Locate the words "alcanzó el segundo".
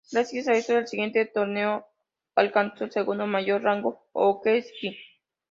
2.33-3.27